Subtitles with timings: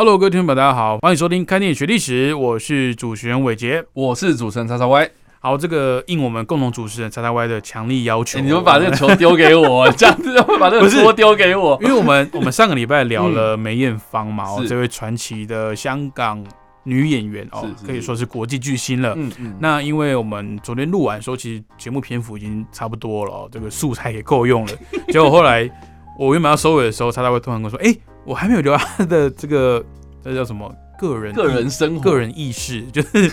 [0.00, 3.84] Hello，各位听众朋友，大家好，欢迎收听《看电影学历史》，我是主持人伟杰。
[3.92, 11.78] 我是主持人叉叉 Y，好，这个应我们共同主持人叉叉 Y 的强力要求，欸你们把这个球丢给我， 这样子会把这个锅丢给我。
[11.82, 16.42] 因为我们我们上个礼拜聊了梅艳芳嘛，这位传奇的香港
[16.84, 19.12] 女演员哦是，是可以说是国际巨星了。
[19.18, 24.72] 嗯嗯，那因为我们昨天录完的时候，其实节目篇幅已经差不多了、哦，这个素材也够用了。
[25.08, 25.70] 结果后来
[26.18, 29.84] 我原本要收尾的时候，叉叉会突然跟我说：“哎、我还没有聊 他的这个
[30.22, 33.30] 这叫什么个人个人生活，个人意识， 就是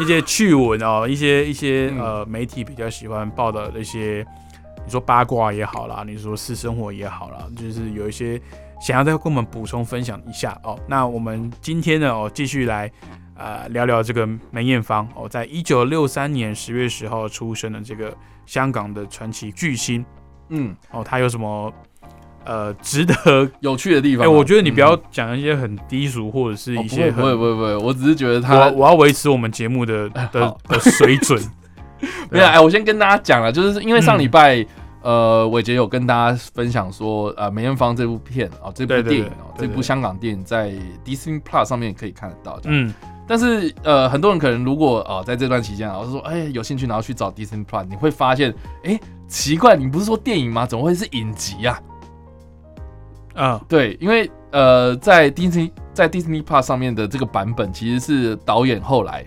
[0.00, 4.26] 一些趣闻哦，一些一些嗯呃媒体比较喜欢报道的一些，
[4.84, 8.40] 你说八卦也好啦，你说私生活也好啦，就是有一些
[8.80, 10.78] 想要再跟我们补充分享一下哦。
[10.88, 12.90] 那我们今天呢哦，继续来
[13.36, 20.02] 呃聊聊这个梅艳芳哦，在一九六三年十月十号出生的这个香港的传奇巨星
[20.48, 21.70] 嗯，哦，她有什么？
[22.44, 23.14] 呃，值得
[23.60, 24.32] 有趣的地哎、方。
[24.34, 31.40] 我觉得你不要嗯讲一些很低俗或者是哦一些很不会不会不会不会，我只是觉得他我要维持我们节目的 的水准。
[32.30, 34.66] 没有，哎，我先跟大家讲了，就是因为上礼嗯拜，
[35.02, 40.72] 呃，伟杰有跟大家分享说，呃，梅艳芳这部片哦，这部电影哦，对对这部香港电影在
[41.04, 42.58] Disney Plus 上面可以看得到。
[42.64, 42.90] 嗯，
[43.28, 50.64] 但是呃，很多人可能如果哦在这段期间啊，我是说，哎，有兴趣然后去找 Disney Plus，你会发现，哎，奇怪，你不是说电影吗？
[50.64, 51.78] 怎么会是影集啊？
[53.34, 59.24] 啊，对，因为呃，在 Disney 在 Disney Plus 上面的这个版本，其实是导演后来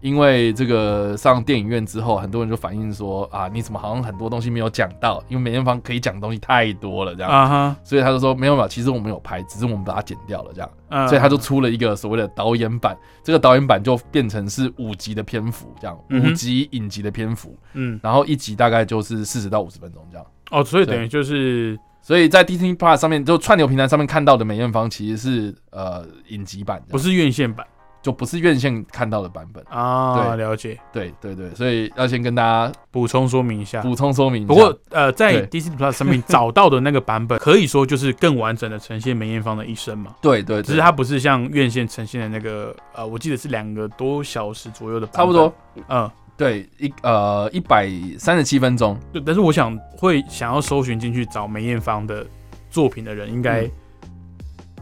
[0.00, 5.24] 因为这个上电影院之后，很多人就反映说啊，你怎么好像很多东西没有讲到？
[5.28, 20.26] 因为梅艳芳可以讲的东西太多了，这样，啊哈，所以他就说没有没有，其实我们有拍，只是我们把它剪掉了，这样，嗯所以他就出了一个所谓的导演版，这个导演版就变成是五集的篇幅，这样，五集影集的篇幅，嗯，然后一集大概就是四十到五十分钟这样。
[20.50, 27.66] 哦，所以等于就是所以在 Disney Plus 上面，就串流平台上面看到的梅艳芳，其实是呃影集版，不，是院线版。
[28.02, 29.64] 就不是院线看到的版本。
[29.66, 30.36] 啊，对。
[30.36, 33.80] 了解，对对对，所以要先跟大家补充说明一下。
[33.80, 34.48] 补充说明一下。
[34.48, 35.58] 不过呃，在对。
[35.58, 40.14] Disney Plus 上面 找到的那个版本，可以说就是更完整的呈现梅艳芳的一生嘛。
[40.20, 40.62] 对对，对。
[40.64, 45.54] 只是它不是像院线呈现的那个，呃，我记得是两个多小时左右的版本，差不多，
[45.88, 49.22] 嗯，对一呃一百三十七分钟，对。
[49.24, 52.26] 但是我想会想要搜寻进去找梅艳芳的
[52.70, 53.62] 作品的人，应该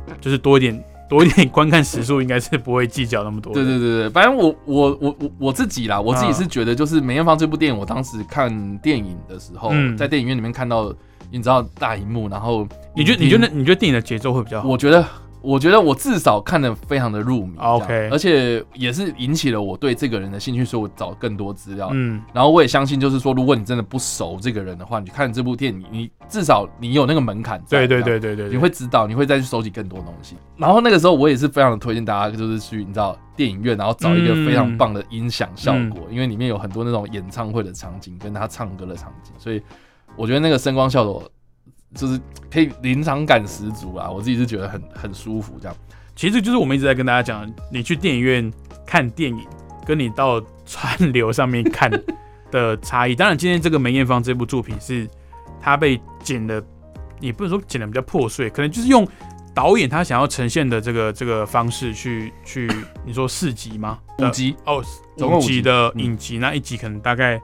[0.08, 3.52] 嗯就是多一点 多一点观看时数，应该是不会计较那么多。
[3.52, 10.90] 对对对对，反正我我我我我自己啦，我自己啊是觉得就是梅艳芳这部电影，我当时看电影的时候，嗯在电影院里面看到，
[11.30, 14.68] 你知道大荧幕，然后你觉得你觉得你觉得电影的节奏会比较好？
[14.68, 15.06] 我觉得，
[15.42, 21.90] 我觉得我至少看得非常的入迷 OK 而且也是引起了我对这个人的兴趣，所以我找更多资料。
[21.92, 27.86] 嗯然后我也相信，就是说，如果你真的不熟这个人的话，你看这部电影，你至少你有那个门槛在。
[27.86, 30.36] 对对对对对，你会知道，你会再去收集更多东西。
[30.56, 39.60] 然后那个时候，我也是非常的推荐大家，就是去你知道电影院，然后找一个非常棒的音响效嗯果，因为里面有很多那种演唱会的场景跟他唱歌的场景，所以
[40.16, 41.22] 我觉得那个声光效果
[41.94, 42.20] 就是
[42.50, 45.76] 可以临场感十足啊，我自己是觉得很很舒服这样。
[46.14, 48.52] 其实就是我们一直在跟大家讲，你去电影院
[48.86, 49.46] 看电影，
[49.86, 51.90] 跟你到串流上面看
[52.50, 53.14] 的差异。
[53.14, 55.08] 当然，今天这个梅艳芳这部作品是
[55.60, 56.62] 她被剪的，
[57.20, 59.08] 也不能说剪的比较破碎，可能就是用
[59.54, 62.70] 导演他想要呈现的这个这个方式去去，
[63.04, 63.98] 你说四集吗？
[64.18, 64.82] 五集哦，
[65.16, 67.40] 总集的嗯影集，那一集可能大概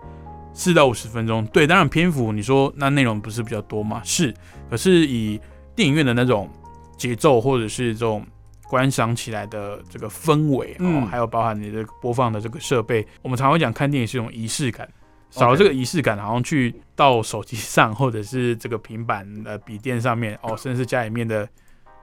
[0.59, 1.47] 四到五十分钟。
[1.47, 4.03] 对，当然篇幅你说那内容不是比较多吗？
[4.05, 4.35] 是，
[4.69, 5.41] 可是以
[5.77, 6.51] 电影院的那种
[6.97, 8.27] 节奏或者是这种
[8.69, 14.87] 观赏起来的这个氛围哦，嗯还有包含你的播放的这个设备，我们常会讲看电影是一种仪式感。
[15.31, 21.49] 少了这个仪式感，好像去到手机上 或者是这个平板的笔电上面哦，甚至是家里面的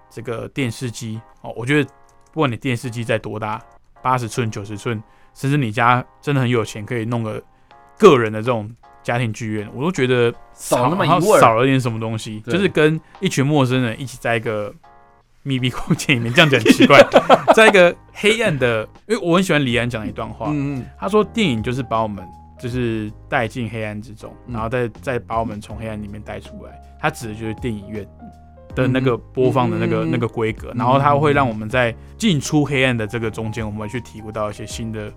[0.09, 1.89] 这个电视机哦，我觉得
[2.31, 3.61] 不管你电视机在多大，
[4.01, 5.03] 八十寸、九十寸，
[5.33, 7.43] 甚至你家真的很有钱，可以弄个
[7.97, 8.69] 个人的这种
[9.03, 14.73] 家庭剧院，我都觉得少那么一味少了点什么东西，就是跟一群陌生人一起在一个
[15.43, 16.99] 密闭空间里面，这样讲很奇怪，
[17.55, 20.51] 在一个黑暗的，因为我很喜欢李安讲的一段话，
[20.99, 22.25] 他说电影就是把我们
[22.59, 24.53] 就是带进黑暗之中，嗯。
[24.53, 26.71] 然后再再把我们从黑暗里面带出来。
[26.99, 28.07] 他指的就是电影院。
[28.73, 35.09] 的那个播放的那个、嗯那个规格，然后它会让我们在进出黑暗的这个中间，我们会去体悟到一些新的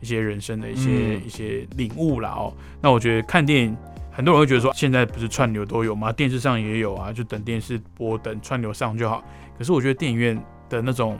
[0.00, 2.54] 一些人生的一些、嗯一些领悟啦哦。
[2.80, 3.76] 那我觉得看电影，
[4.10, 6.12] 很多人会觉得说，现在不是串流都有吗？
[6.12, 9.22] 电视上也有啊，就等电视播，等串流上就好。
[9.58, 11.18] 可是我觉得电影院的那种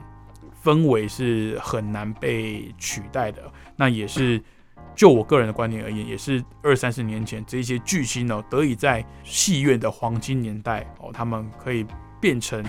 [0.63, 3.43] 氛围是很难被取代的，
[3.77, 4.43] 那也是。
[4.97, 11.85] 就我个人的观点而言，也是二三十年前这些巨星哦，得以在戏院的黄金年代哦，他们可以
[12.21, 12.65] 变成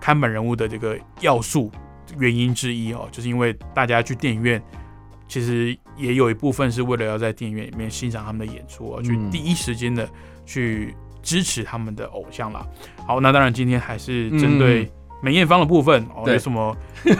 [0.00, 1.70] 看板人物的这个要素
[2.18, 4.60] 原因之一哦，就是因为大家去电影院，
[5.28, 9.30] 其实也有一部分是为了要在电影院里面欣赏他们的演出哦，去嗯。
[9.30, 10.08] 第一时间的
[10.46, 12.66] 去支持他们的偶像啦。
[13.06, 14.90] 好，那当然今天还是针对
[15.22, 16.76] 梅艳芳的部分哦，有什么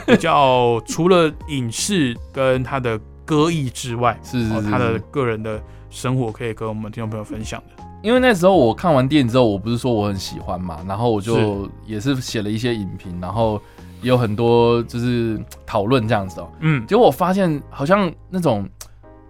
[0.07, 4.63] 比较除了影视跟他的歌艺之外， 哦，是。
[4.63, 7.85] 他的是个人的生活可以跟我们听众朋友分享的。
[8.01, 18.69] 因为那时候我看完电影之后，我不是说我很喜欢嘛，然后我就也是写了一些影评，然后也有很多就是讨论这样子哦、嗯，结果我发现好像那种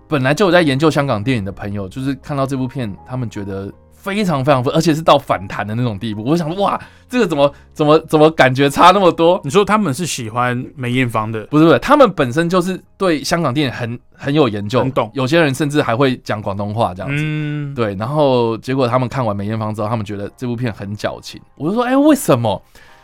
[0.07, 6.25] 本来就有在研究香港电影的朋友，就是看到这部片，他们觉得非常非常，而且是到反弹的那种地步。
[6.25, 6.81] 我想说，哇，
[7.11, 9.39] 这个怎么怎么怎么感觉差那么多？
[9.45, 17.23] 你说他们是喜欢梅艳芳的，不是不是，他们本身就是对香港电影很很有研究，很懂有些人甚至还会讲广东话这样子。
[17.27, 21.39] 嗯，对，然后结果他们看完梅艳芳之后，他们觉得这部片很矫情。
[21.57, 22.63] 我就说，哎、为什么？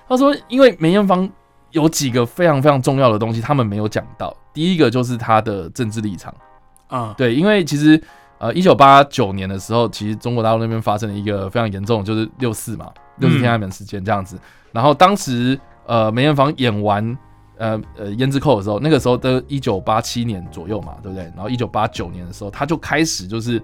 [0.08, 1.28] 他说，因为梅艳芳
[1.74, 4.34] 有几个非常非常重要的东西，他们没有讲到。
[4.52, 6.32] 第一个就是他的政治立场。
[6.86, 8.00] 啊，对，因为其实
[8.38, 12.88] 呃，一九八九年的时候，其实中国大陆那边发生了一个非常严重的，就是六四嘛，
[13.18, 14.38] 六四天安门事件这样子。
[14.70, 17.18] 然后当时呃，梅艳芳演完
[17.58, 21.24] 呃呃胭脂扣的时候，那个时候的一九八七年左右嘛，对不对？
[21.34, 23.60] 然后一九八九年的时候，他就开始就是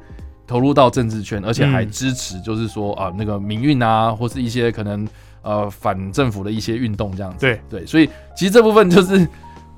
[0.46, 5.06] 投入到政治圈，而且还嗯支持就是说啊、那个民运啊，或是一些可能
[5.42, 7.38] 呃反政府的一些运动这样子。
[7.40, 7.60] 对。
[7.68, 9.26] 对，所以其实这部分就是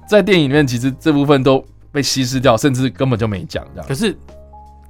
[0.09, 3.89] 在电影里面，其实这部分都被稀释掉，甚至根本就没讲这样。
[3.89, 4.17] 可是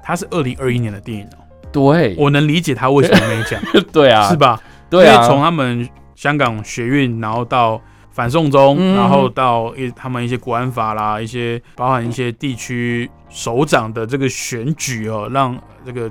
[0.02, 1.38] 它是二零二一年的电影哦，
[1.70, 3.60] 对，我能理解他为什么没讲，
[3.92, 4.60] 对啊，是吧？
[4.90, 7.80] 对啊，因为从他们香港学运，然后到
[8.10, 8.94] 反送中，嗯。
[8.96, 16.10] 然后到一他们一些国安法啦，一些包含一些地区首长的这个选举哦，让这个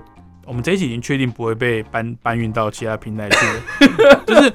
[0.52, 4.22] 我们这一期已经确定不会被搬搬运到其他平台去了。
[4.28, 4.52] 就是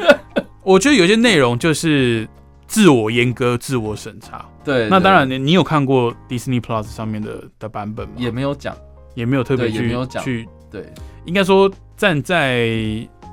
[0.63, 2.29] 我觉得有些内容就是
[2.67, 4.45] 自我阉割、自我审查。
[4.63, 8.15] 对，对那当然，你你有看过 Disney Plus 上面的的版本吗？
[8.19, 8.77] 也没有讲，
[9.15, 10.85] 也没有特别去去，对，
[11.25, 12.69] 应该说站在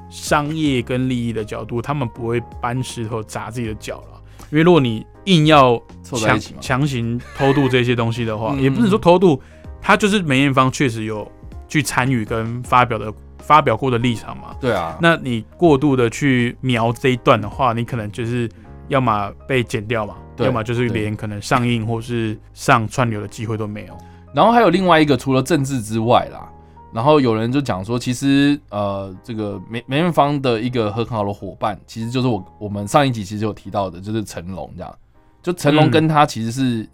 [0.10, 4.22] 商业跟利益的角度，他们不会搬石头砸自己的脚了。
[4.52, 9.42] 因为如果你硬要强强行偷渡这些东西的话，嗯也不是说偷渡，
[9.82, 11.30] 他就是梅艳芳确实有
[11.68, 14.56] 去参与跟发表的发表过的立场嘛。
[14.60, 18.50] 对啊，那你过度的去描这一段的话，你可能就是
[18.88, 23.98] 要么被剪掉嘛，要么就是连可能上映或是上串流的机会都没有。
[24.34, 26.50] 然后还有另外一个，除了政治之外啦，
[26.92, 34.96] 然后有人就讲说，其实呃，这个梅梅艳芳的一个很好的伙伴，其实就是我我们上一集其实有提到的，就是成龙这样。
[35.42, 36.88] 就成龙嗯跟他其实是、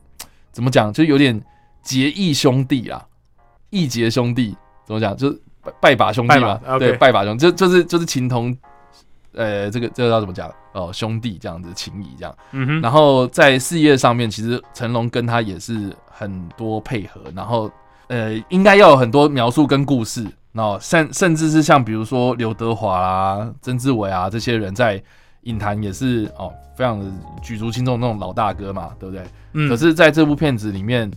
[0.51, 1.39] 怎么讲，就有点
[1.83, 3.05] 结义兄弟啊，
[3.69, 4.55] 义结兄弟
[4.85, 6.59] 怎么讲，就是拜拜把兄弟嘛。
[6.77, 8.55] 对，拜把兄弟，就就是就是情同，
[9.33, 10.51] 呃，这个这个要怎么讲？
[10.71, 12.35] 哦，兄弟这样子情谊这样。
[12.51, 17.69] 嗯哼，然后在事业上面，其实成龙跟他也是很多配合，然后
[18.07, 25.01] 呃，应该要有很多描述跟故事，然后甚甚至是像比如说刘德华啊、曾志伟啊这些人在
[25.41, 27.05] 影坛也是哦，非常的
[27.41, 29.25] 举足轻重那种老大哥嘛，对不对？
[29.53, 29.67] 嗯。
[29.67, 31.09] 可是在这部片子里面，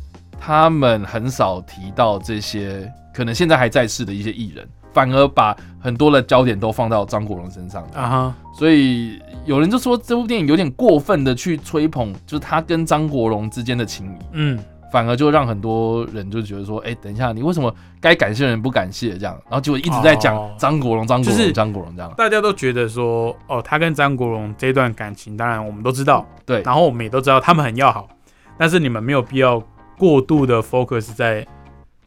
[0.45, 7.85] 他们很少提到这些可能现在还在世的一些艺人，反而把很多的焦点都放到张国荣身上。
[7.95, 14.59] 啊哈，所以有人就说这部电影有点过分的去吹捧，就是他跟张国荣之间的情谊，嗯，
[14.91, 19.41] 反而就让很多人就觉得说，哎、等一下，你为什么该感谢的人不感谢这样？
[19.45, 22.13] 然后结果一直在讲哦张国荣、张国荣、就是张国荣这样。
[22.17, 28.09] 大家都觉得说，哦，他跟张国荣这段感情，当然我们都知道，对然后我们也都知道他们很要好，
[28.59, 29.63] 但是你们没有必要
[29.99, 31.47] 过度的 focus 在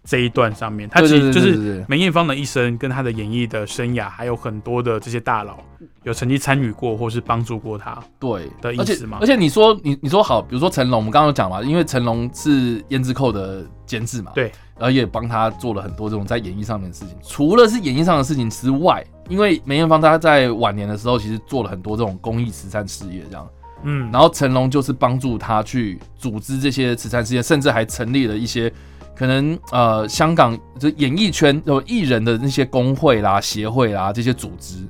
[0.04, 0.88] 这一段上面。
[0.90, 5.58] 他其实就是梅艳芳的一生跟她的演艺的生涯，还有很多的这些大佬
[6.04, 7.98] 有曾经参与过或是帮助过她。
[8.20, 17.16] 对的意思吗而且你说你你说好，比如说成龙，我们刚刚有讲嘛，因为成龙是胭脂扣的监制嘛，对，然后也帮他做了很多这种在演艺上面的事情。
[17.24, 23.48] 除了是演艺上的事情之外，因为梅艳芳她在晚年的时候，其实做了很多这种公益慈善事业这样。
[23.86, 28.72] 嗯，然后成龙就是帮助他去组织这些慈善事业，甚至还成立了一些
[29.16, 34.84] 可能呃香港就演艺圈有艺人的那些工会啦、协会啦这些组织。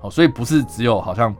[0.00, 1.34] 哦，所以不是只有好像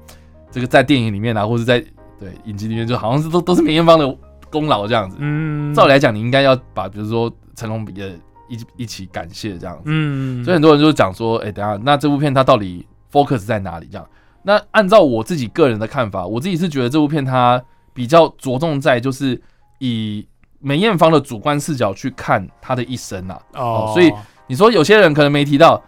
[0.50, 1.78] 这个在电影里面啊，或者在
[2.18, 4.16] 对影集里面，就好像是都都是梅艳芳的
[4.50, 5.16] 功劳这样子。
[5.20, 8.08] 嗯，照理来讲，你应该要把比如说成龙也
[8.48, 9.82] 一一起感谢这样子。
[9.84, 13.86] 嗯，所以很多人就讲说，哎、等下，那这部片它到底 focus 在哪里？
[13.92, 14.06] 这样，
[14.46, 17.60] 那按照我自己个人的看法，我自己是觉得这部片它
[17.92, 19.40] 比较着重在就是
[19.80, 20.24] 以
[20.60, 23.36] 梅艳芳的主观视角去看她的一生啊。
[23.54, 24.12] 哦，所以
[24.46, 25.82] 你说有些人可能没提到，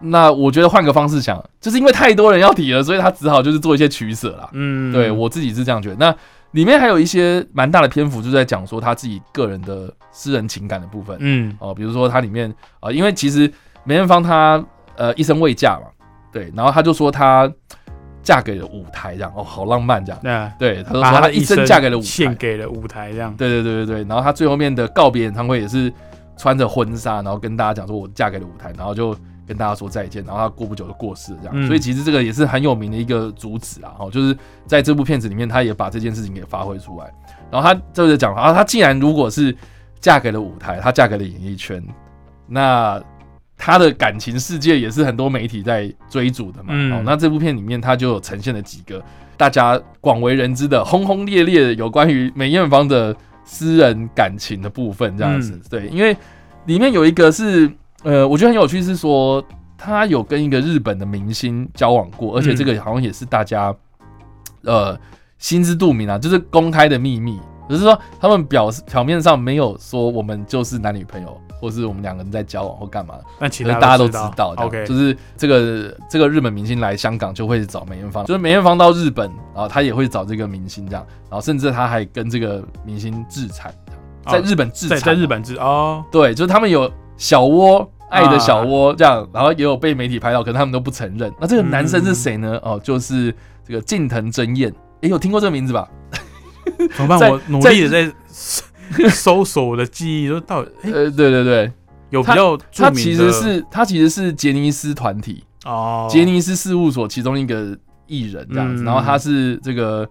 [0.00, 4.50] 那我觉得换个方式想，就是因为太多人要提了，所以他只好就是做一些取舍啦。
[4.54, 5.96] 嗯，对我自己是这样觉得。
[6.00, 6.12] 那
[6.50, 11.16] 里面还有一些蛮大的篇幅，就在讲说他自己个人的私人情感的部分。
[11.20, 12.50] 嗯哦，比如说它里面
[12.80, 13.48] 啊、呃因为其实
[13.84, 14.60] 梅艳芳她
[14.96, 15.86] 呃一生未嫁嘛，
[16.32, 17.48] 对，然后他就说她
[18.22, 20.20] 嫁给了舞台，这样哦，好浪漫这样。
[20.22, 24.04] 那对，她就把说他的生生嫁给了舞台，献给了舞台，这样，对对对对对。
[24.04, 25.92] 然后他最后面的告别演唱会也是
[26.36, 31.54] 穿着婚纱，然后跟大家讲说我嫁给了舞台，然后就跟大家说再见，然后他过不久就过世了这样。
[31.56, 34.36] 嗯所以其实这个也是很有名的一个主旨啊，哦，就是
[34.66, 37.10] 在这部片子里面，他也把这件事情给发挥出来。
[37.50, 39.56] 然后她就是讲啊，他既然如果是
[39.98, 41.82] 嫁给了舞台，她嫁给了演艺圈，
[42.46, 43.02] 那
[43.62, 46.70] 她的感情世界也是很多媒体在追逐的嘛。
[46.70, 49.04] 嗯哦，那这部片里面他就有呈现了几个
[49.36, 53.14] 大家广为人知的轰轰烈烈的有关于梅艳芳的
[53.44, 55.52] 私人感情的部分，这样子。
[55.52, 56.16] 嗯对，因为
[56.64, 57.70] 里面有一个是
[58.02, 63.74] 呃，我觉得很有趣，是说他有跟一个日本的明星交往过，而且这个好像也是大家
[64.64, 64.98] 呃
[65.36, 67.38] 心知肚明啊，就是公开的秘密。
[67.68, 83.74] 只是说他们表示表面上没有说我们就是男女朋友，或是我们两个人在交往或干嘛，那其实大家都知知道，OK，就是这个这个日本明星来香港就会找梅艳芳，就是梅艳芳到日本，然后他也会找这个明星这样，然后甚至他还跟这个明星自产，
[84.26, 87.88] 在日本自产，在在日本自哦，对，就是他们有小窝。
[88.10, 91.32] 爱的小窝这样，然后也有被媒体拍到，可是他们都不承认。
[91.40, 92.58] 那这个男生是谁呢？
[92.60, 93.32] 哦，就是
[93.64, 94.68] 这个近藤真彦。
[95.02, 95.88] 诶，有听过这个名字吧？
[96.96, 97.20] 怎么办？
[97.20, 98.12] 在我努力的在
[99.10, 101.72] 搜索我的记忆，说到呃，对对对，
[102.10, 108.84] 有比较著名的他其实是他其实是杰尼斯团体，哦，杰尼斯事务所其中一个艺人这样子，嗯。
[108.84, 110.08] 然后他是这个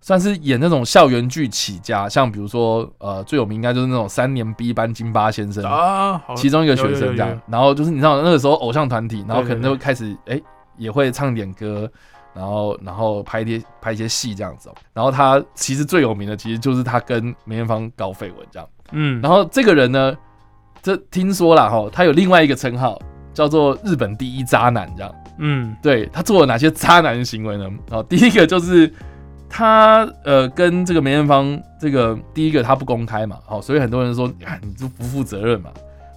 [0.00, 10.40] 算是演那种校园剧起家，像比如说呃最有名应该就是那种三年 B 班金巴先生，啊，其中一个学有有有有生这样，然后就是你知道那个时候偶像团体，然后可能就开始哎、
[10.76, 11.90] 也会唱点歌。
[12.34, 14.74] 然后，然后拍一些拍一些戏这样子哦。
[14.92, 18.68] 然后他其实最有名的，其实就是他跟梅艳芳搞绯闻这样。
[18.92, 20.16] 嗯，然后这个人呢，
[20.82, 22.98] 这听说了哈，他有另外一个称号
[23.32, 25.14] 叫做日本第一渣男这样。
[25.38, 27.70] 嗯对他做了哪些渣男行为呢？
[27.90, 28.92] 哦，第一个就是
[29.48, 35.70] 他呃跟这个梅艳芳这个第一个他不公开嘛，好、所以很多人说啊你就不负责任嘛，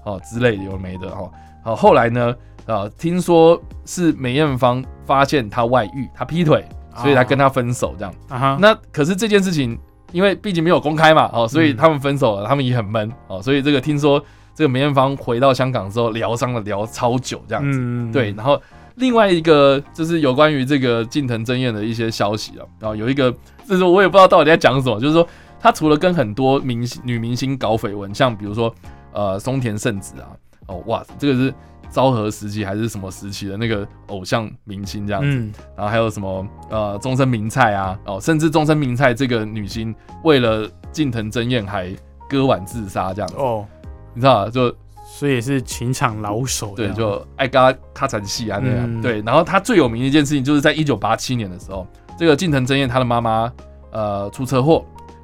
[0.03, 1.31] 哦之类的有没的哈。
[1.63, 6.65] 好、后来呢，呃听说是梅艳芳发现他外遇，他劈腿，
[6.97, 8.13] 所以他跟他分手这样。
[8.27, 9.77] 啊哈，那可是这件事情，
[10.11, 18.61] 因为毕竟没有公开嘛，哦，所以嗯他们分手了，他们也很闷哦，所以这个听说这个梅艳芳回到香港之后疗伤了疗超久这样子，嗯对，然后
[18.95, 23.33] 另外一个就是有关于这个近藤真彦的一些消息啊，然后有一个
[23.67, 25.27] 就是我也不知道到底在讲什么，就是说
[25.59, 28.73] 他除了跟很多明星女明星搞绯闻，像比如说
[29.11, 30.27] 呃松田圣子啊，
[30.67, 31.53] 哦哇，这个是
[31.95, 41.89] 昭和时期还是什么时期的那个偶像明星这样子，嗯然后还有什么呃终身名菜啊，哦，甚至终身名菜这个女星为了近藤真彦还
[42.29, 43.65] 割腕自杀这样子，哦，
[44.13, 44.51] 你知道吗？
[44.51, 44.75] 就
[45.07, 48.83] 所以也是情场老手对，就爱嘎咔嚓戏啊那样。
[48.85, 51.87] 嗯对，然后他最有名的一件事情就是在一九八七年的时候，
[52.19, 53.49] 这个近藤真彦他的妈妈
[53.91, 54.83] 呃出车祸，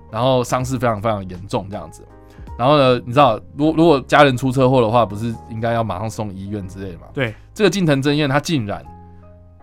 [0.09, 2.01] 然后伤势非常非常严重这样子。
[2.61, 7.07] 然后呢，你知道，如果如果家人出车祸的话，不是应该要马上送医院之类的吗？
[7.11, 8.85] 对，这个近藤真彦他竟然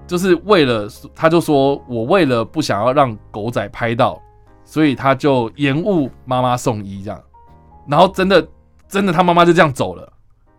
[0.05, 4.21] 就是为了，他就说我为了不想要让狗仔拍到，
[4.65, 7.23] 所以他就延误妈妈送医这样。
[7.87, 8.45] 然后真的
[8.89, 10.13] 真的他妈妈就这样走了。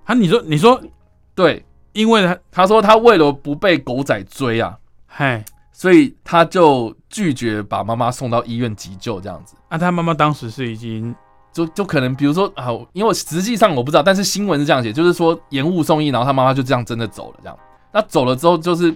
[0.06, 0.82] 啊，你说你说，
[1.36, 4.78] 对，因为他他说他为了不被狗仔追啊，
[5.08, 5.44] 嗨，
[5.74, 9.58] 所以他就拒绝把妈妈送到医院急救，这样子。
[9.68, 11.14] 啊，他妈妈当时是已经
[11.52, 17.58] 就就可能比如说啊，因为我实际上我不知道，但是新闻是这样写，就是说延误送医，然后他妈妈就这样真的走了，这样。
[17.92, 18.96] 那走了之后，就是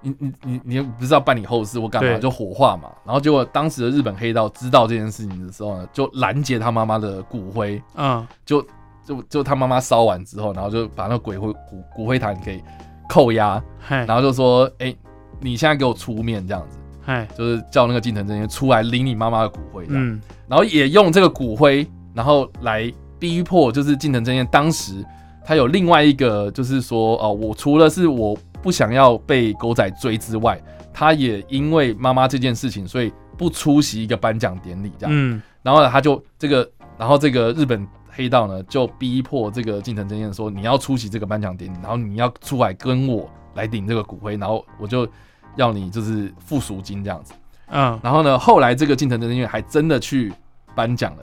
[0.00, 2.90] 你你你你不知道办理后事或干嘛，就火化嘛。
[3.04, 8.64] 然后结果当时的日本黑道知道这件事情的时候呢，就拦截他妈妈的骨灰，嗯就
[9.04, 12.62] 就就他妈妈烧完之后，然后就把那个鬼灰骨骨灰坛给
[13.08, 14.94] 扣押，嗨然后就说，哎、
[15.40, 16.78] 你现在给我出面这样子。
[17.02, 20.20] 嗨就是叫那个近藤真彦出来领你妈妈的骨灰，嗯，嗯。
[20.48, 25.04] 然后也用这个骨灰，然后来逼迫，就是近藤真彦当时
[25.44, 30.60] 他有另外一个，就是说哦，我除了是我不想要被狗仔追之外，
[30.92, 35.14] 他也因为妈妈这件事情，所以不出席一个颁奖典礼这样。
[35.14, 45.08] 嗯，然后呢，他就这个，然后这个日本黑道呢就逼迫这个近藤真彦说，你要出席这个颁奖典礼，然后你要出来跟我来领这个骨灰，然后我就
[45.56, 47.32] 要你就是付赎金这样子。
[47.72, 50.32] 嗯，然后呢，后来这个近藤真彦还真的去
[50.74, 51.22] 颁奖了，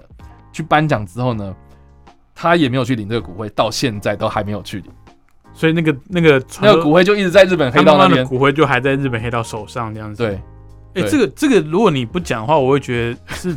[0.53, 1.53] 去颁奖之后呢，
[2.33, 4.91] 他也没有去领这个骨灰，到现在都还没有去领，
[5.53, 8.25] 所以那个那个那个骨灰就一直在日本黑道那边。
[8.25, 10.23] 骨灰就还在日本黑道手上这样子。
[10.23, 11.09] 对，哎、对。
[11.09, 13.53] 这个这个，如果你不讲的话，我会觉得是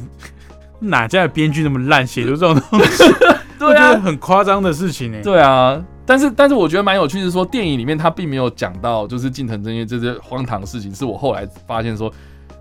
[0.80, 3.04] 哪家的编剧那么烂，写出这种东西，
[3.58, 12.12] 对啊，很夸张的事情呢、对啊，但是但是我觉得蛮有趣的是说，电影里面他并没有讲到就是近藤真彦这些荒唐的事情，是我后来发现说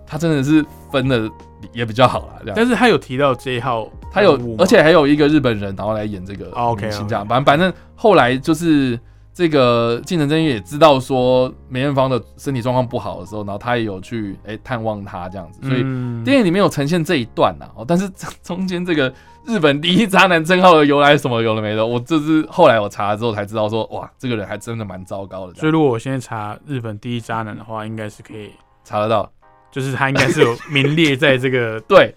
[0.06, 1.28] 他真的是分的
[1.72, 2.54] 也比较好啦，这样。
[2.54, 6.44] 但是他有提到这一号他有而且还有一个日本人，然后来演这个
[6.76, 7.26] 明星这样。
[7.26, 8.96] 反正反正后来就是
[9.32, 18.10] 这个近藤真彦也知道说梅艳芳的身体状况不好的时候，然后他也有去哎、探望她这样子，所以嗯电影里面有呈现这一段呐、哦，但是
[18.42, 19.12] 中间这个
[19.46, 28.50] 日本第一渣男称号的由来什么有了没的，我这是后来我查了之后才知道说，哇，这个人还真的蛮糟糕的，所以如果我现在查日本第一渣男的话，应该是可以，
[28.84, 29.30] 查得到，
[29.70, 32.14] 就是他应该是有名列在这个 对，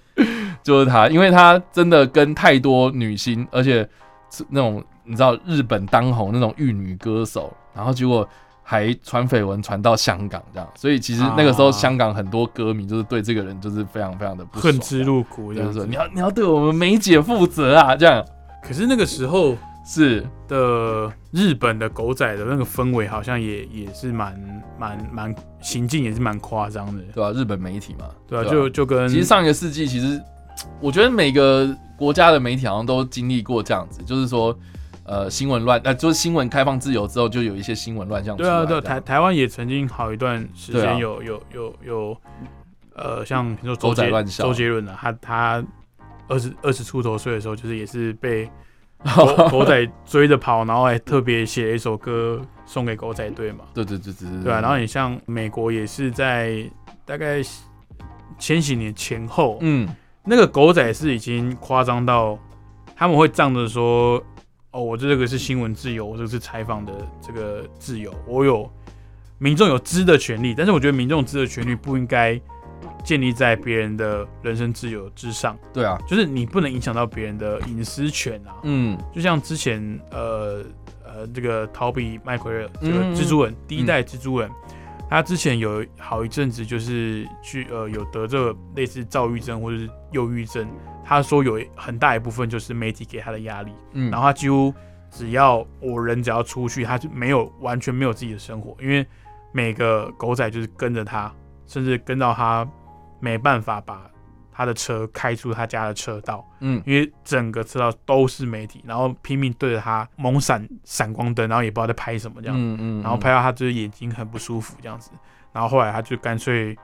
[0.64, 3.88] 就是他，因为他真的跟太多女星，而且
[4.30, 8.26] 是那种你知道日本当红那种玉女歌手，然后结果
[8.62, 15.96] 还传绯闻传到香港这样，所以其实那个时候啊香港很多歌迷就是对这个人就是非常非常的不爽恨之入骨就是说你。
[15.96, 18.24] 要你要对我们梅姐负责啊，这样。
[18.62, 18.86] 可是。
[18.86, 24.38] 那个时候是的日本的狗仔的那个氛围，好像也也是蛮
[24.78, 30.22] 蛮蛮行径也是蛮夸张的，对吧、日本媒体嘛，对啊，吧就就跟其实上一个世纪，其实
[30.80, 34.56] 我觉得每个国家的媒体好像都经历过这样子，就是说，
[35.06, 38.38] 呃，新闻乱，呃，就是新闻开放自由之后，就有一些新闻乱象。
[38.38, 42.18] 对啊，对啊，台台湾也曾经好一段时间有、有有有，
[42.96, 45.64] 呃，像比如说狗周杰周杰伦啊，他他
[46.30, 48.50] 二十二十出头岁的时候，就是也是被
[49.16, 54.44] 狗 狗仔追着跑，然后还特别写了一首歌送给狗仔队嘛，对对对对对。
[54.44, 56.64] 对啊，然后你像美国也是在
[57.04, 57.42] 大概
[58.40, 59.88] 千禧年前后，嗯，
[60.24, 62.40] 那个狗仔是已经夸张到
[62.96, 64.24] 他们会仗着说，
[64.74, 68.70] 哦，我这个是新闻自由，我这个是采访的这个自由，我有
[69.38, 72.40] 民众有知的权利，但是我觉得民众知的权利不应该
[73.06, 78.56] 建立在别人的人身自由之上，对啊，就是你不能影响到别人的隐私权啊。
[78.64, 78.98] 嗯。
[79.14, 80.64] 就像之前呃
[81.06, 84.50] 呃这个逃避麦奎尔这个嗯蜘蛛人、第一代蜘蛛人，
[85.14, 90.68] 他之前有好一阵子就是去呃有得这个类似躁郁症或者是忧郁症，
[91.06, 94.74] 他说有很大一部分就是媒体给他的压力，嗯，然后他几乎
[95.12, 99.06] 只要我人只要出去，他就没有完全没有自己的生活，因为
[99.52, 101.32] 每个狗仔就是跟着他，
[101.68, 102.68] 甚至跟到他
[103.20, 104.10] 没办法把
[104.54, 106.48] 他的车开出他家的车道。
[106.60, 115.12] 嗯因为整个车道都是媒体，然后拼命对着他猛闪闪光灯，然后也不知道在拍什么这样，嗯嗯，然后拍到他就是眼睛很不舒服这样子，
[115.52, 116.78] 然后后来他就干脆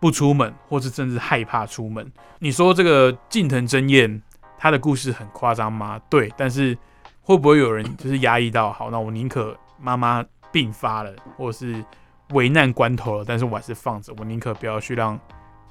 [0.00, 2.10] 不出门，或是甚至害怕出门。
[2.38, 4.22] 你说这个近藤真彦
[4.58, 6.00] 他的故事很夸张吗？
[6.08, 6.76] 对，但是
[7.22, 11.84] 会不会有人就是压抑到好，那我宁可妈妈病发了，或者是
[12.30, 15.18] 危难关头了，但是我还是放着，我宁可不要去让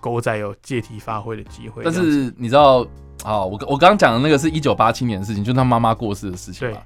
[0.04, 1.82] 狗仔有借题发挥的机会。
[1.82, 2.86] 但是你知道
[3.24, 6.78] 啊，我我刚刚讲的那个是一九八七年的事情，就是他妈妈过世的事情嘛。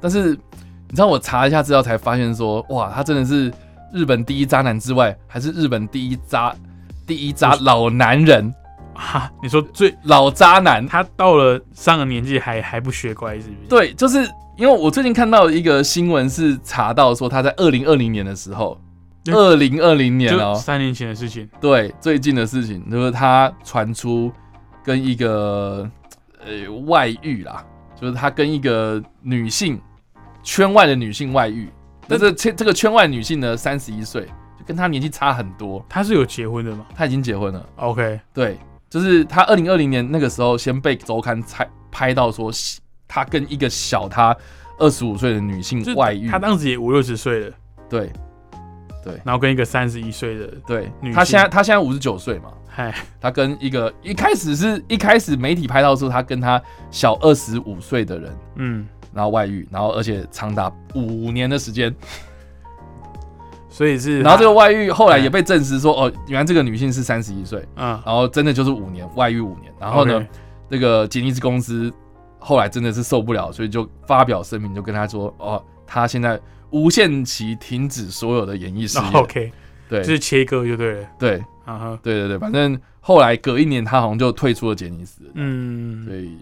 [0.00, 3.52] 但是你知道我查一下资料才发现说，哇，他真的是
[3.92, 6.54] 日本第一渣男之外，还是日本第一渣
[7.06, 8.52] 第一渣老男人，
[8.94, 10.86] 哈， 你说最老渣男。
[10.86, 18.81] 他到了上个年纪还还不学乖，是不是？，对，就是因为我最近看到一个新闻是查到说他在二零二零年的时候，嗯
[19.26, 21.48] 二零二零年就哦，三年前的事情。
[21.60, 24.32] 对，最近的事情就是他传出
[24.82, 25.88] 跟一个
[26.44, 29.80] 呃外遇啦，就是他跟一个女性
[30.42, 31.68] 圈外的女性外遇，
[32.08, 34.24] 但是这这个圈外女性呢三十一岁，
[34.58, 36.84] 就跟他年纪差很多，他是有结婚的吗？
[36.94, 37.64] 他已经结婚了。
[37.76, 38.58] ？OK，对，
[38.90, 42.50] 就是他二零二零年那个时候先被周刊拍拍到说
[43.06, 44.36] 他跟一个小他
[44.78, 47.52] 二十五岁的女性外遇，他当时也五六十岁了，
[47.88, 48.12] 对
[49.24, 52.52] 然后跟一个三十一岁的，对女，他性现在他现在五十九岁嘛。
[52.74, 56.60] 嗨，他跟一个一开始是一开始媒体拍到说他跟他
[56.90, 61.94] 小二十五岁的人，嗯，然后外遇，然后而且长达五年的时间，
[63.68, 70.26] 所以是，然后这个，外遇后来哎也被证实说，哦，原来这个女性是三十一岁，嗯，然后真的就是五年外遇五年，然后呢
[70.70, 71.92] 这个吉尼斯公司
[72.38, 76.40] 后来真的是受不了，所以就发表声明，就跟他说，哦，他现在
[76.72, 79.10] 无限期停止所有的演艺事业。
[79.14, 79.52] OK，
[79.88, 81.08] 对就是切割就对了。
[81.18, 86.36] 对啊哈，对对对，反正后来隔一年，他好像就退出了杰尼斯，嗯，所以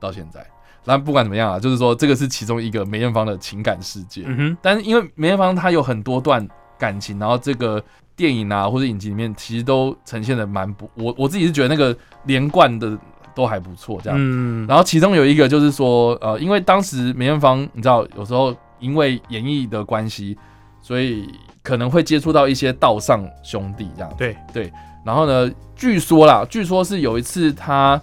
[0.00, 0.44] 到现在。
[0.86, 4.22] 那不管怎么样啊，就是说这个是其中一个梅艳芳的情感世界。
[4.26, 6.46] 嗯哼，但是因为梅艳芳她有很多段
[6.78, 7.82] 感情，然后这个
[8.14, 12.98] 电影啊或者影集里面其实都呈现的蛮不，我我自己是觉得那个连贯的
[13.34, 14.18] 都还不错，这样。
[14.20, 20.36] 嗯，然后其中有一个就是说，呃，因为当时梅艳芳你知道有时候因为演艺的关系，
[20.82, 21.26] 所以
[21.62, 24.14] 可能会接触到一些道上兄弟这样。
[24.18, 24.70] 对对，
[25.02, 27.98] 然后呢，据说啦，据说是有一次他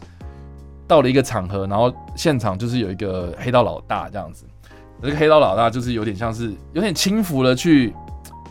[0.87, 4.45] 到了一个场合，然后现场就是有一个黑道老大这样子，
[5.03, 7.93] 这个黑道老大就是有点像是有点轻浮的去，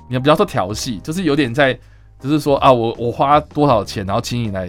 [0.09, 1.77] 你不要说调戏，就是有点在，
[2.21, 4.69] 就是说啊，我我花多少钱，然后请你来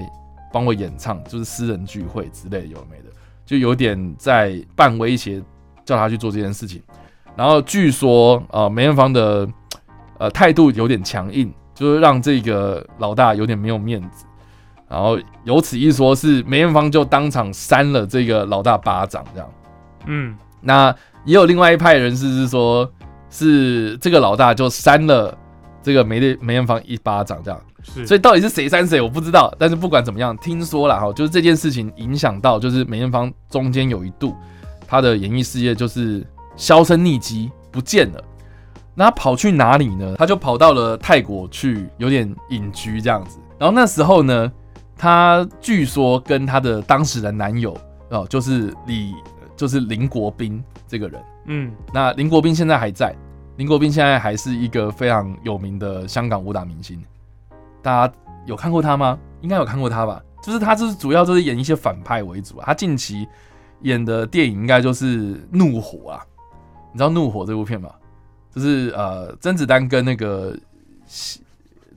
[0.52, 3.06] 帮我演唱，就是私人聚会之类的，有没的，
[3.46, 5.42] 就有点在半威胁
[5.86, 6.82] 叫他去做这件事情。
[7.42, 9.48] 然后据说呃梅艳芳的
[10.20, 14.28] 呃态度有点强硬，就是让这个老大有点没有面子。
[14.88, 19.50] 然后由此一说，是梅艳芳就当场扇了这个老大巴掌，这样。
[20.06, 22.88] 嗯，那也有另外一派人士是说，
[23.32, 25.36] 是这个老大就扇了
[25.82, 27.60] 这个梅丽梅艳芳一巴掌，这样。
[27.82, 29.52] 是，所以到底是谁扇谁，我不知道。
[29.58, 34.36] 但是不管怎么样，听说了哈，就是这件事情影响到，就是梅艳芳中间有一度
[34.88, 36.24] 她的演艺事业就是
[36.56, 38.24] 销声匿迹，不见了。
[38.94, 40.16] 那他跑去哪里呢？
[40.18, 43.40] 他就跑到了泰国去，有点隐居这样子。
[43.58, 44.52] 然后那时候呢，
[44.98, 47.76] 他据说跟他的当时的男友
[48.10, 49.14] 哦，就是李，
[49.56, 51.24] 就是林国斌这个人。
[51.46, 53.16] 嗯，那林国斌现在还在，
[53.56, 57.02] 林国斌现在还是一个非常有名的香港武打明星。
[57.82, 58.14] 大家
[58.46, 59.18] 有看过他吗？
[59.40, 60.22] 应该有看过他吧。
[60.44, 62.66] 就是他就是主要就是演一些反派为主啊。
[62.68, 63.28] 他近期
[63.84, 66.26] 演的电影应该就是《怒火》啊。
[66.92, 67.90] 你知道《怒火》这部片吗？
[68.54, 70.56] 就是呃，甄子丹跟那个
[71.08, 71.40] 谢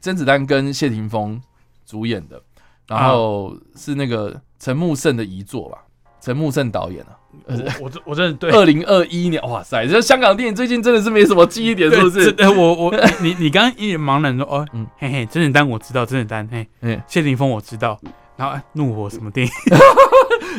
[0.01, 1.41] 甄子丹跟谢霆锋
[1.85, 2.41] 主演的，
[2.87, 5.79] 然后是那个陈木胜的遗作吧。
[6.21, 7.13] 陈木胜导演啊，
[7.47, 12.33] 我我真我真的对，二零二一年，哇塞，这香港电影最近真的是没什么记忆点，是不是？
[12.33, 18.01] 对，我我你你刚刚一脸茫然说，哦，嗯嘿嘿，甄子丹我知道，甄子丹，嘿，嗯谢霆锋我知道，
[18.37, 19.53] 然后哎怒火什么电影？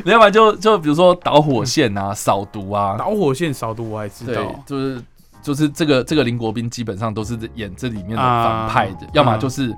[0.06, 5.02] 要不然就就比如说导火线啊、扫毒啊，导火线扫毒我还知对道，，就是
[5.42, 9.74] 就是这个这个林国斌基本上都是演这里面的啊反派的，要么就是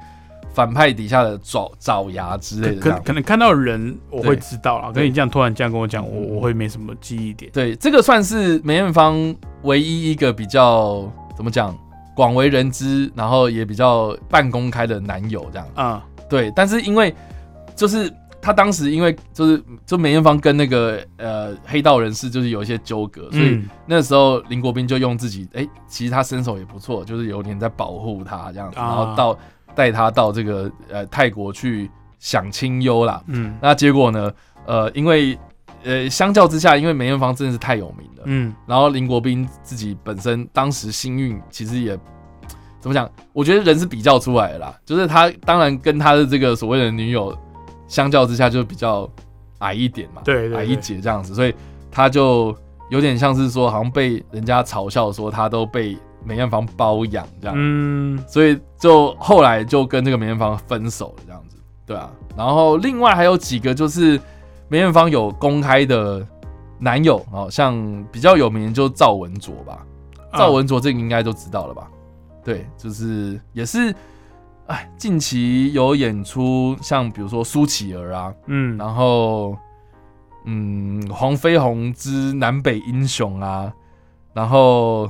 [0.54, 2.98] 反派底下的爪爪牙之类的这样。
[3.00, 7.52] 可可能看到人我会对知道了，可对是你这样突然这样跟我讲，我嗯我会没什么记忆点。
[7.52, 11.78] 对，这个算是梅艳芳唯一一个比较怎么讲
[12.16, 15.68] 广为人知，然后也比较半公开的男友这样。
[15.76, 17.14] 啊，对，但是因为
[17.78, 18.12] 就是
[18.42, 29.38] 他当时因为就是就梅艳芳跟那个呃黑道人士就是有一些纠葛，所以嗯那时候林国斌就用自己哎、其实他身手也不错，就是有点在保护他这样子，啊然后到
[29.76, 33.22] 带他到这个呃泰国去享清幽啦。
[33.28, 34.32] 嗯那结果呢，
[34.66, 35.38] 呃，因为
[35.84, 41.96] 呃相较之下，因为梅艳芳真的是太有名了，嗯然后林国斌自己本身当时幸运，其实也
[42.80, 43.10] 怎么讲？
[43.34, 47.38] 我觉得人是比较出来的啦，就是他当然跟他的这个所谓的女友
[47.88, 49.10] 相较之下就比较
[49.60, 50.22] 矮一点嘛，
[50.56, 51.54] 矮一截这样子，所以
[51.90, 52.56] 他就
[52.90, 62.12] 有点像是说，好像被人家嘲笑说他都被梅艳芳包养这样，嗯所以就后来就跟这个梅艳芳分手了这样子，对啊。
[62.36, 64.20] 然后另外还有几个就是
[64.68, 66.26] 梅艳芳有公开的
[66.80, 69.86] 男友哦，像比较有名的就赵文卓吧，
[70.30, 71.88] 啊赵文卓这个应该都知道了吧？
[72.44, 73.94] 对，就是也是，
[74.68, 78.78] 哎，近期有演出像比如说苏乞儿啊，嗯。
[78.78, 79.58] 然后
[80.46, 83.72] 嗯，黄飞鸿之南北英雄啊，
[84.34, 85.10] 然后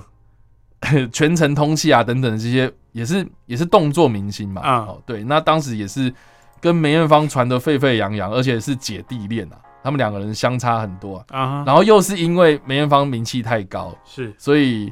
[1.12, 4.62] 全程通气啊等等的这些，也是也是动作明星嘛。
[4.62, 4.78] 啊。
[4.88, 6.14] 哦，对，那当时也是
[6.60, 11.64] 跟梅艳芳传的沸沸扬扬，而且是姐弟恋啊，他们两个人相差很多、啊。
[11.66, 14.92] 然后又是因为梅艳芳名气太高，是，所以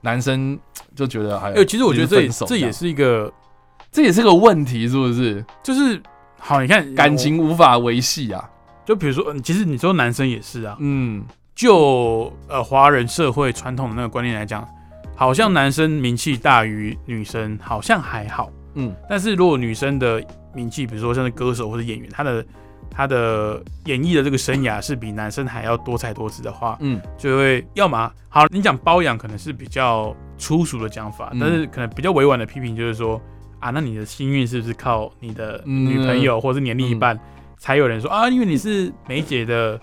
[0.00, 0.58] 男生
[0.94, 3.32] 就觉得还哎，其实我觉得这这也是一个，
[3.90, 5.44] 这也是个问题，是不是？
[5.62, 6.00] 就是
[6.38, 8.48] 好，你看感，情无法维系啊。
[8.84, 11.22] 就比如说，嗯其实你说男生也是啊，嗯，
[11.54, 14.66] 就呃华人社会传统的那个观念来讲，
[15.14, 18.50] 好像男生名气大于女生，好像还好。
[18.74, 20.24] 嗯，但是如果女生的
[20.54, 22.44] 名气，比如说像是歌手或者演员，她的
[22.90, 33.20] 她的演艺的这个生涯是比男生还要多彩多姿的话，嗯，就会要么好，你讲包养可能是比较粗俗的讲法，嗯但是可能比较委婉的批评就是说
[33.60, 37.18] 啊，那你的幸运是不是靠你的嗯女朋友或者是你的另一半，
[37.58, 39.78] 才有人说啊，因为你是梅姐的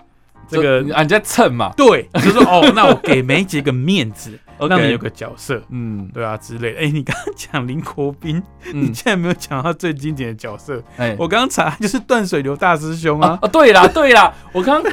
[0.48, 1.72] 这个就啊，你在蹭嘛？
[1.76, 6.80] 对，就说哦，那我给梅姐个面子， 让你有个角色，嗯对啊之类的。
[6.80, 10.82] 哎、你刚刚讲林国斌，你嗯，竟然没有讲到最经典的角色。
[10.96, 14.90] 哎，我刚刚查就是断水流大师兄啊，啊啊，对啦对啦，我刚 我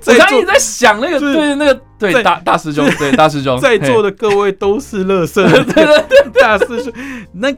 [0.00, 6.92] 在座刚刚一直在想那个就是对那个对大大师兄对大师兄在座的的各位都是乐色的对对对大师兄。
[7.32, 7.52] 那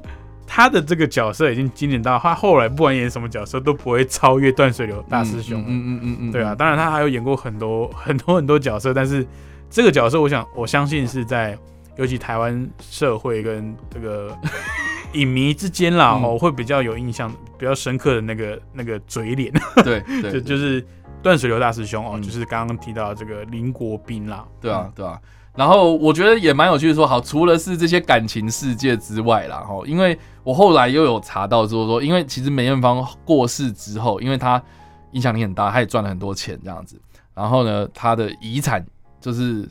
[0.59, 5.63] 他的这个角色已经经典到他后来不管演什么角色都不会超越断水流大师兄。
[5.65, 9.25] 嗯嗯嗯嗯，对啊，，当然他还有演过很多很多很多角色，但是
[9.71, 11.57] 这个角色，我想我相信是在
[11.97, 14.37] 尤其台湾社会跟这个
[15.13, 16.25] 影迷之间啦，嗯。
[16.25, 19.53] 哦、会比较有印象、比较深刻的那个那个嘴脸，
[19.85, 20.33] 对 对。
[20.33, 20.85] 就就是
[21.23, 22.23] 断水流大师兄哦，嗯。
[22.23, 25.21] 就是刚刚提到的这个林国斌啦，对啊，对啊。
[25.59, 34.63] 然后我觉得也蛮有趣的说，好，除了是这些感情世界之外啦，哈，因为我后来又有查到说说，因为其实梅艳芳过世之后，因为她
[35.11, 36.97] 影响力很大，她也赚了很多钱这样子，
[37.35, 38.87] 然后呢，她的遗产
[39.21, 39.69] 就是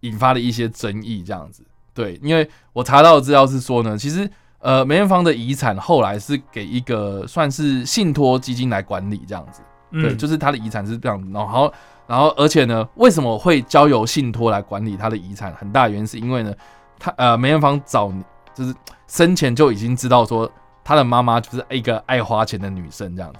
[0.00, 1.64] 引发了一些争议这样子。
[1.94, 9.62] 对，因为我查到的资料是说呢，其实呃梅艳芳的遗产后来是给一个算是信托基金来管理这样子。
[9.90, 11.72] 对，嗯，就是她的遗产是这样子，然后
[12.06, 15.52] 然后而且呢，为什么会交由信托来管理他的遗产？
[15.54, 16.52] 很大原因是因为呢，
[16.98, 18.12] 他呃梅艳芳早
[18.54, 18.74] 就是
[19.06, 20.50] 生前就已经知道说，
[20.84, 23.38] 他的妈妈就是一个爱花钱的女生这样子，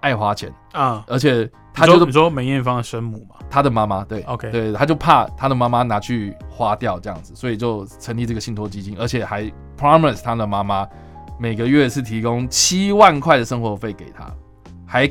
[0.00, 9.42] 爱花钱，啊，而且他就是你就是说梅艳芳的生母嘛他的妈妈，对？OK，对，他就怕他的妈妈拿去花掉这样子，所以就成立这个信托基金，而且还
[9.78, 10.86] promise 他的妈妈
[11.38, 14.30] 每个月是提供七万块的生活费给他，
[14.86, 15.10] 还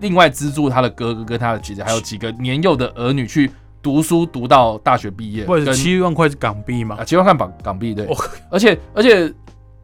[0.00, 3.50] 另外资助他的哥哥跟他的姐姐，还有几个年幼的儿女去
[3.82, 7.04] 读书，读到大学毕业，或者七万块是港币嘛啊？
[7.04, 8.16] 七万块港港币对哦，
[8.50, 9.32] 而且而且。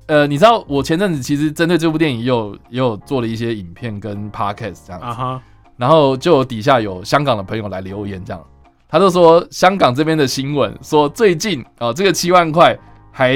[0.09, 5.43] 呃，你知道我前阵子其实针对这部电影也有也有做了一些影片跟 podcast 这样子，啊哈，
[5.77, 8.41] 然后就有底下有香港的朋友来留言，这样
[8.89, 12.79] 他就说香港这边的新闻说最近呃、这个七万块
[13.11, 13.35] 还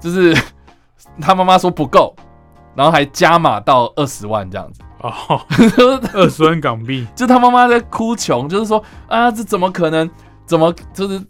[0.00, 0.36] 就是
[1.20, 2.12] 他妈妈说不够，
[2.74, 5.40] 然后还加码到二十万这样子，哦，
[6.14, 10.08] 二十万港币，就他妈妈在哭穷，就是说啊这怎么可能，
[10.46, 11.20] 怎么就是。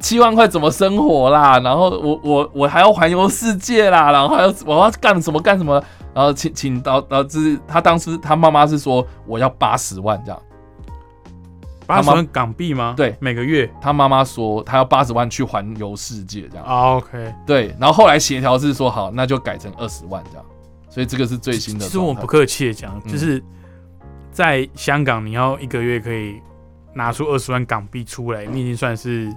[0.00, 1.58] 七万块怎么生活啦？
[1.58, 5.82] 然后我我我还要环游世界啦，然后还要我要干什么干什么？
[6.14, 10.40] 然后请请到到就是他当时他妈妈是说我要八十万这样，
[11.84, 12.94] 八十万港币吗？
[12.96, 13.68] 对每个月。
[13.80, 20.46] 他妈妈说他要八十万去环游世界这样，啊 OK，对，然后后来协调是说好，那就改成二十万这样，
[20.88, 21.84] 所以这个是最新的。
[21.84, 23.42] 其实我不客气的讲，嗯就是
[24.30, 26.40] 在香港，你要一个月可以
[26.94, 29.32] 拿出二十万港币出来，你已经算是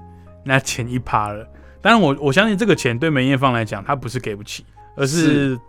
[0.46, 1.48] 那前一趴了。
[1.82, 5.60] 当然我，我相信这个钱对梅艳芳来讲，她不是给不起，而是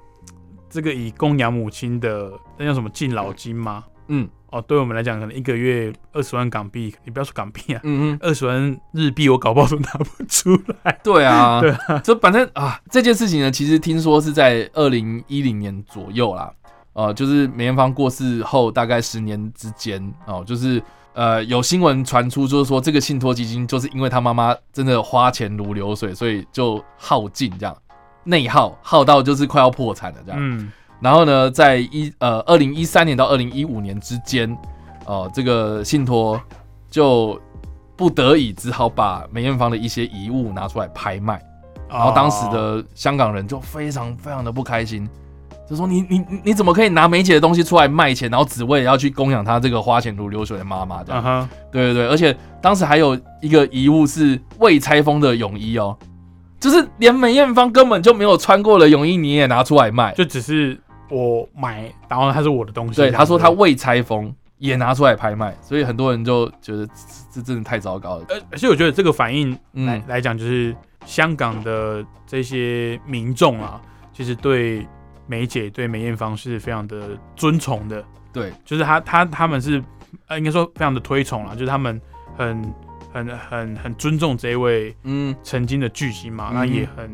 [0.68, 3.84] 这个以供养母亲的那叫什么敬老金吗？
[4.08, 10.96] 嗯哦，对我们来讲，可能一个月二十万港币，你不要说港币啊，嗯嗯，二十万日币我搞不好都拿不出来。
[11.02, 16.52] 对啊，对就反正啊，这件事情呢，其实听说是在二零一零年左右啦，
[16.92, 20.82] 呃，就是梅艳芳过世后大概十年之间哦，就是
[21.14, 27.74] 呃有新闻传出，就是说这个信托基金就是因为他妈妈真的花钱如流水，所以就耗尽这样，
[28.24, 30.38] 内耗耗到就是快要破产了这样。
[30.38, 30.70] 嗯，
[31.02, 34.56] 然后呢，在一呃二零一三年到二零一五年之间，
[35.04, 36.40] 呃，这个信托
[36.88, 37.40] 就
[37.96, 41.42] 不得已只好把梅艳芳的一些遗物拿出来拍卖，
[41.88, 45.08] 然后当时哦的香港人就非常非常的不开心，
[45.68, 51.48] 就说你你你你怎么可以拿梅姐的东西出来卖钱，然后只为了要去供养她这个花钱如流水的妈妈这样？
[51.72, 55.98] 对对对，而且当时还有一个遗物是未拆封的泳衣哦。
[56.60, 60.80] 就是连梅艳芳根本就没有穿过的泳衣，你也拿出来卖，就只是
[61.12, 62.94] 我买，然后它是我的东西。
[62.96, 66.92] 对，他说他未拆封也拿出来拍卖，所以很多人就觉得这
[67.34, 68.24] 这真的太糟糕了。
[68.28, 69.58] 而而且我觉得这个反应来、
[69.98, 73.80] 嗯来讲，就是香港的这些民众啊，
[74.12, 74.86] 其实对
[75.26, 79.82] 梅姐、对梅艳芳是非常的尊崇的，对，就是他他他们是
[80.28, 82.00] 呃，应该说非常的推崇啦，就是他们
[82.36, 82.74] 很
[83.12, 87.10] 很很很尊重这一位嗯，曾经的巨星嘛，嗯那也很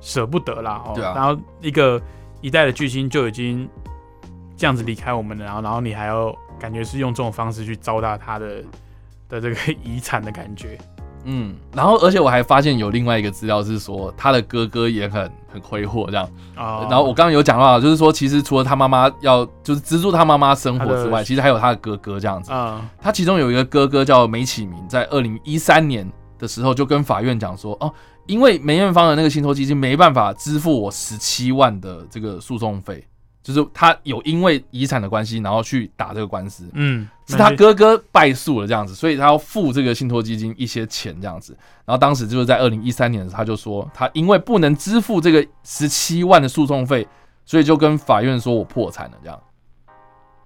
[0.00, 0.92] 舍不得啦哦。
[0.94, 2.00] 对啊然后一个
[2.44, 3.66] 一代的巨星就已经
[4.54, 6.30] 这样子离开我们了，然后然后你还要
[6.60, 8.62] 感觉是用这种方式去糟蹋他的
[9.30, 10.78] 的这个遗产的感觉。
[11.24, 16.28] 嗯，然后而且我还发现有另外一个资料是说，他的哥哥也很很挥霍这样。
[16.54, 22.52] 啊、然后我刚刚有讲到，就是说其实除了他妈妈要就是资助他妈妈生活之外，其实还有他的哥哥这样子。
[22.52, 26.06] 啊、他其中有一个哥哥叫梅启明，在二零一三年
[26.38, 27.90] 的时候就跟法院讲说，哦，
[28.26, 33.06] 因为梅艳芳的那个信托基金没办法支付我十七万的这个诉讼费，
[33.42, 41.56] 就是他有因为遗产的关系，然后去打这个官司，嗯，是他哥哥败诉了这样子，所以他要付这个信托基金一些钱这样子。
[41.84, 47.06] 然后当时就是在二零一三年的时候，他就说他因为不能支付这个十七万的诉讼费，
[47.44, 49.38] 所以就跟法院说我破产了这样。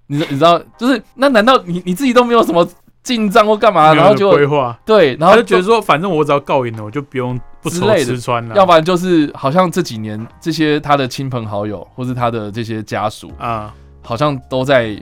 [0.07, 2.67] 你你知道，就是那难道你你自己都没有什么
[3.01, 8.55] 进账或干嘛，然后就规划对，然后就觉得说，反正我只要告赢了，我就不用不愁吃穿了。
[8.55, 15.01] 要不然就是好像这几年这些他的亲朋好友或是他的这些家属啊，好像都在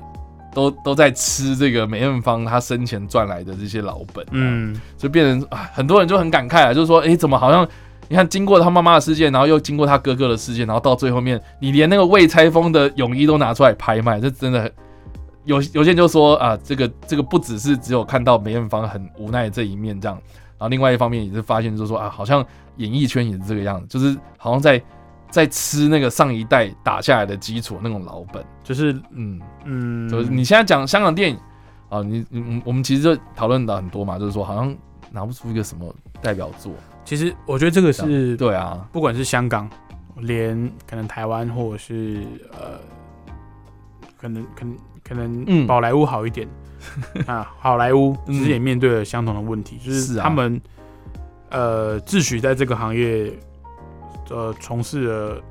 [0.53, 7.67] 都都在吃这个梅艳芳他生前赚来的这些老本，嗯，就变成啊，很多人就很感慨啊，就是说，哎，怎么好像
[8.07, 14.71] 你看经过他妈妈的事件，然后又经过他哥哥的事件，然后到最后面，你连那个未拆封的泳衣都拿出来拍卖，这真的。
[15.47, 20.15] 有有些人就说啊，这个这个不只是只有看到梅艳芳很无奈这一面这样，
[20.57, 24.83] 然后另外一方面也是发现就是说啊，好像演艺圈也是这个样子，就是好像在
[25.31, 31.37] 在吃那个上一代打下来的基础那种老本，就是嗯嗯，就是你现在讲香港电影
[31.87, 34.75] 啊，你嗯我们其实就讨论的很多嘛，就是说好像
[35.11, 36.73] 拿不出一个什么代表作。
[37.05, 39.69] 其实我觉得这个是对啊，不管是香港，
[40.17, 42.77] 连可能台湾或者是呃，
[44.17, 44.77] 可能可能。
[45.07, 46.47] 可能宝莱坞好一点。
[47.25, 50.61] 啊，好莱坞其实也面对了相同的问题，就是他们
[51.49, 53.33] 呃自诩在这个行业
[54.29, 55.41] 呃从事了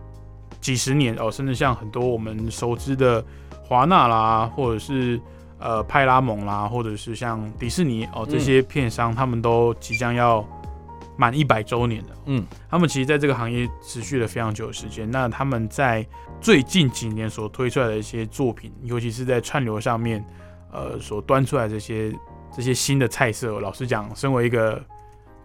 [0.61, 3.23] 几十年哦，甚至像很多我们熟知的
[3.65, 5.21] 华纳啦，或者是
[5.59, 10.43] 呃派拉蒙啦，或者是像迪士尼哦这些片商，他们都即将要
[11.17, 12.11] 满一百周年的。
[12.27, 16.07] 嗯，他们其实在这个行业持续了非常久的时间，那他们在。
[16.39, 20.23] 最近几年所推出来的一些作品，尤其是在串流上面，
[20.71, 22.13] 呃，所端出来这些
[22.55, 24.85] 这些新的菜色，老实讲，身为一个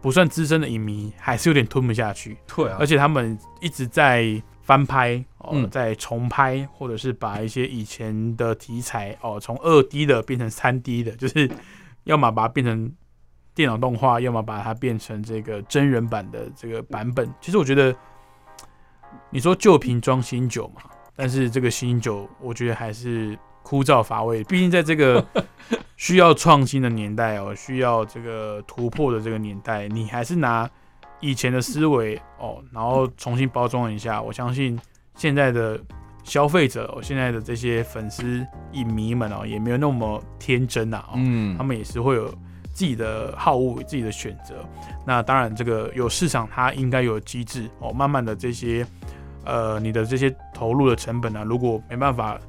[0.02, 2.38] 不算资深的影迷，还是有点吞不下去。
[2.46, 11.50] 对啊，而且他们一直在翻拍，哦，在重拍，或者是把一些以前的题材，哦，从二 D 的变成三 D 的，就是
[12.04, 12.92] 要么把它变成
[13.56, 17.32] 电脑动画，要么把它变成这个真人版的这个版本。
[17.40, 17.96] 其实我觉得。
[19.30, 20.82] 你说旧瓶装新酒嘛？
[21.16, 24.42] 但是这个新酒，我觉得还是枯燥乏味。
[24.46, 25.26] 毕竟在这个
[25.98, 30.70] 需要创新的年代哦，需要这个突破的这个年代，你还是拿
[31.20, 34.22] 以前的思维哦，然后重新包装一下。
[34.22, 34.80] 我相信
[35.16, 35.80] 现在的
[36.24, 41.10] 消费者，现在的这些粉丝影迷们哦，也没有那么天真啊。
[41.16, 42.34] 嗯，他们也是会有
[42.74, 44.56] 自己的好恶，自己的选择。
[45.06, 48.86] 那当然，这个有市场，它应该有机制哦，慢慢的这些。
[49.44, 52.40] 呃，你的这些投入的成本呢，如果没办法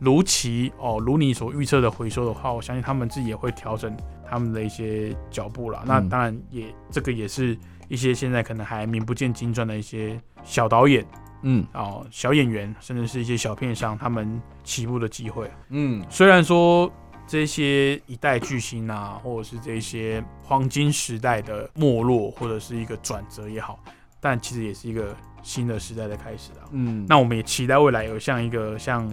[0.00, 3.96] 如期哦，如你所预测的回收的话，我相信他们自己也会调整
[4.28, 5.80] 他们的一些脚步了。
[5.86, 11.06] 那当然也这个也是一些现在可能还名不见经传的一些小导演，
[11.42, 15.48] 嗯，哦，小演员，甚至是一些小片商，他们起步的机会。
[15.68, 16.90] 嗯，虽然说
[17.30, 23.78] 这些一代巨星啊，或者是这些黄金时代的没落，或者是一个转折也好，
[24.20, 25.14] 但其实也是一个。
[25.42, 29.10] 新的时代的开始啊，嗯，那我们也期待未来有像一个像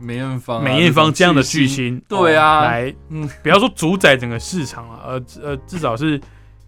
[0.00, 6.18] 梅艳芳、梅艳芳这样的巨星，对啊，来，嗯，不要说主宰整个市场了，呃呃，至少是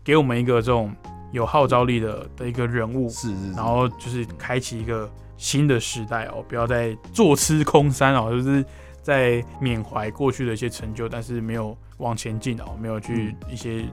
[0.05, 0.95] 给我们一个这种
[1.33, 8.63] 有号召力的的一个人物，是是，然后就是开启一个新的时代哦，不要再坐吃空山哦，就是
[9.09, 13.85] 在缅怀过去的一些成就，但是没有往前进哦，没有去一些。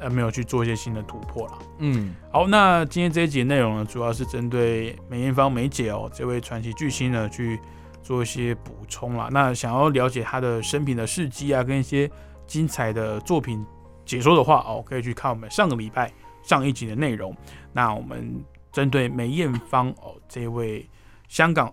[0.00, 1.58] 呃，没有去做一些新的突破了。
[1.78, 7.60] 嗯，好，那今天这一集内容呢，主要是针对梅艳芳梅姐哦这位传奇巨星呢去
[8.02, 9.28] 做一些补充啦。
[9.30, 12.10] 那想要了解她的生平的事迹啊，跟一些
[12.44, 13.64] 精彩的作品
[14.04, 17.32] 解说的话哦，可以去看我们上个礼拜上一集的内容。
[17.72, 20.86] 那我们针对梅艳芳哦这位
[21.28, 21.72] 香港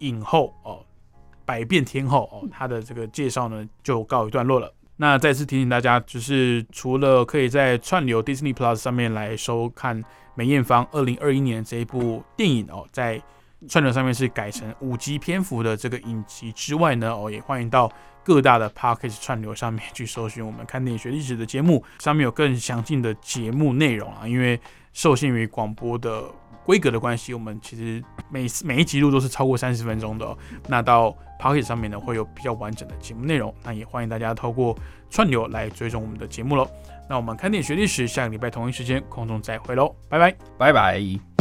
[0.00, 0.84] 影后哦
[1.52, 4.72] 百变天后哦她的这个介绍呢，就告一段落了。
[4.96, 10.02] 那再次提醒大家，就是除了可以在串流 Disney Plus 上面来收看
[10.34, 13.22] 梅艳芳二零二一年这一部电影哦，在
[13.68, 17.92] 串流上面是改成五集篇幅的这个影集之外呢，哦，也欢迎到
[18.24, 24.58] 各大的 Podcast 串流上面去搜寻我们看电影学历史的节目，上面有更详尽的节目内容啊，因为
[24.94, 26.24] 受限于广播的。
[26.64, 30.36] 规格的关系，我们其实每每一集录都是超过三十分钟的。
[30.68, 33.54] 那到 p o c k e t 上面呢，会有比较完整的节目内容。
[33.62, 34.76] 那也欢迎大家透过
[35.10, 36.68] 串流来追踪我们的节目喽。
[37.08, 41.31] 那我们看电影学历史，下个礼拜同一时间空中再会喽，拜拜，拜拜。